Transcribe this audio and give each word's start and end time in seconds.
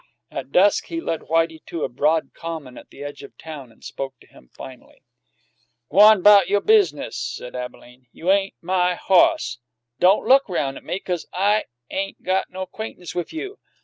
At 0.31 0.51
dusk 0.51 0.87
he 0.87 0.99
led 0.99 1.27
Whitey 1.29 1.63
to 1.67 1.83
a 1.83 1.87
broad 1.87 2.33
common 2.33 2.75
at 2.75 2.89
the 2.89 3.03
edge 3.03 3.21
of 3.21 3.37
town, 3.37 3.71
and 3.71 3.83
spoke 3.83 4.19
to 4.21 4.25
him 4.25 4.49
finally. 4.51 5.03
"G'on 5.91 6.23
'bout 6.23 6.49
you 6.49 6.59
biz'nis," 6.59 7.13
said 7.13 7.55
Abalene; 7.55 8.07
"you 8.11 8.31
ain' 8.31 8.53
my 8.63 8.95
hoss. 8.95 9.59
Don' 9.99 10.25
look 10.25 10.49
roun' 10.49 10.75
at 10.75 10.83
me, 10.83 10.99
'cause 11.01 11.27
I 11.33 11.65
ain' 11.91 12.15
got 12.23 12.49
no 12.49 12.65
'quaintance 12.65 13.13
wif 13.13 13.31
you. 13.31 13.59